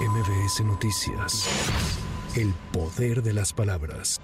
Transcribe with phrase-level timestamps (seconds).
[0.00, 1.48] MBS Noticias.
[2.36, 4.20] El poder de las palabras.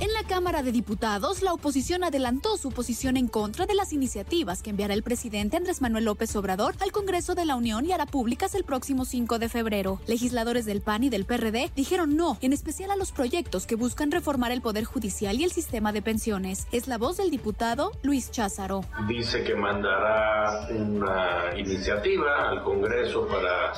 [0.00, 4.60] En la Cámara de Diputados, la oposición adelantó su posición en contra de las iniciativas
[4.60, 8.04] que enviará el presidente Andrés Manuel López Obrador al Congreso de la Unión y hará
[8.04, 10.00] públicas el próximo 5 de febrero.
[10.06, 14.10] Legisladores del PAN y del PRD dijeron no, en especial a los proyectos que buscan
[14.10, 16.66] reformar el Poder Judicial y el sistema de pensiones.
[16.72, 18.84] Es la voz del diputado Luis Cházaro.
[19.08, 21.23] Dice que mandará una
[21.64, 23.72] iniciativa al Congreso para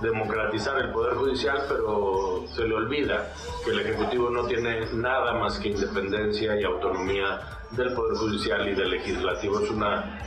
[0.00, 3.32] democratizar el Poder Judicial, pero se le olvida
[3.64, 7.40] que el Ejecutivo no tiene nada más que independencia y autonomía
[7.72, 9.60] del Poder Judicial y del Legislativo.
[9.60, 10.18] Es una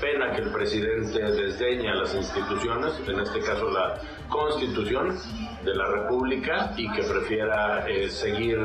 [0.00, 5.18] pena que el presidente desdeñe a las instituciones, en este caso la Constitución
[5.64, 8.58] de la República, y que prefiera eh, seguir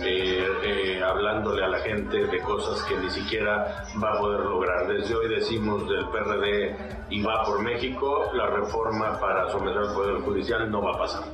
[0.00, 4.88] eh, eh, hablándole a la gente de cosas que ni siquiera va a poder lograr.
[4.88, 6.76] Desde hoy decimos del PRD
[7.10, 11.24] y va por México, la reforma para someter al Poder Judicial no va a pasar.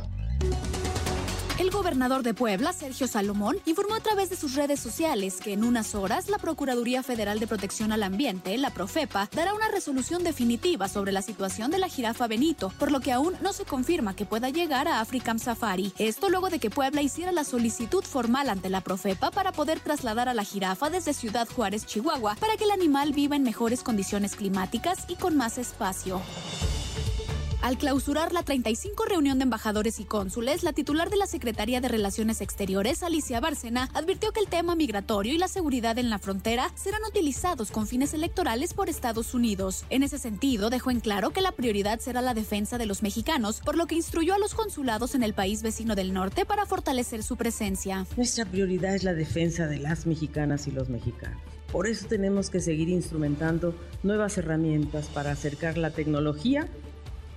[1.57, 5.62] El gobernador de Puebla, Sergio Salomón, informó a través de sus redes sociales que en
[5.62, 10.89] unas horas la Procuraduría Federal de Protección al Ambiente, la Profepa, dará una resolución definitiva
[10.89, 14.27] sobre la situación de la jirafa Benito, por lo que aún no se confirma que
[14.27, 15.93] pueda llegar a African Safari.
[15.97, 20.28] Esto luego de que Puebla hiciera la solicitud formal ante la Profepa para poder trasladar
[20.28, 24.34] a la jirafa desde Ciudad Juárez, Chihuahua, para que el animal viva en mejores condiciones
[24.34, 26.21] climáticas y con más espacio.
[27.65, 31.89] Al clausurar la 35 reunión de embajadores y cónsules, la titular de la Secretaría de
[31.89, 36.71] Relaciones Exteriores, Alicia Bárcena, advirtió que el tema migratorio y la seguridad en la frontera
[36.75, 39.87] serán utilizados con fines electorales por Estados Unidos.
[39.89, 43.62] En ese sentido, dejó en claro que la prioridad será la defensa de los mexicanos,
[43.65, 47.23] por lo que instruyó a los consulados en el país vecino del norte para fortalecer
[47.23, 48.06] su presencia.
[48.19, 51.41] Nuestra prioridad es la defensa de las mexicanas y los mexicanos.
[51.73, 56.69] Por eso tenemos que seguir instrumentando nuevas herramientas para acercar la tecnología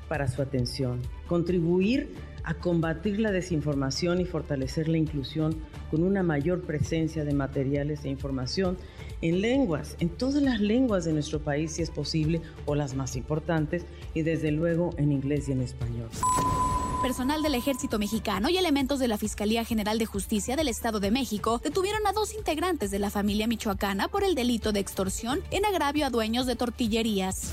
[0.07, 2.13] para su atención, contribuir
[2.43, 5.55] a combatir la desinformación y fortalecer la inclusión
[5.91, 8.77] con una mayor presencia de materiales e información
[9.21, 13.15] en lenguas, en todas las lenguas de nuestro país si es posible, o las más
[13.15, 16.09] importantes, y desde luego en inglés y en español.
[17.01, 21.11] Personal del Ejército Mexicano y elementos de la Fiscalía General de Justicia del Estado de
[21.11, 25.65] México detuvieron a dos integrantes de la familia michoacana por el delito de extorsión en
[25.65, 27.51] agravio a dueños de tortillerías.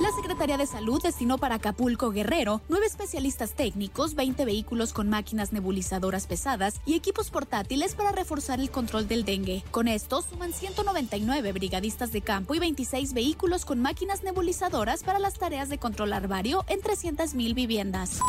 [0.00, 5.52] La Secretaría de Salud destinó para Acapulco Guerrero nueve especialistas técnicos, 20 vehículos con máquinas
[5.52, 9.62] nebulizadoras pesadas y equipos portátiles para reforzar el control del dengue.
[9.70, 15.34] Con esto suman 199 brigadistas de campo y 26 vehículos con máquinas nebulizadoras para las
[15.34, 18.20] tareas de control arbario en 300.000 viviendas.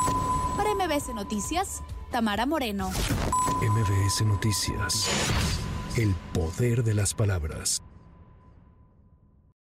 [0.58, 1.82] Para MBS Noticias,
[2.12, 2.92] Tamara Moreno.
[3.62, 5.08] MBS Noticias.
[5.96, 7.82] El poder de las palabras.